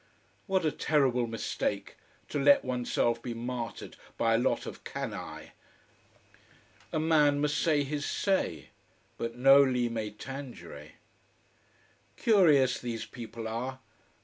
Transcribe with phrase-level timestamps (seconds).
[0.47, 1.95] What a terrible mistake,
[2.29, 5.49] to let oneself be martyred by a lot of canaille.
[6.91, 8.69] A man must say his say.
[9.19, 10.93] But noli me tangere.
[12.17, 13.77] Curious these people are.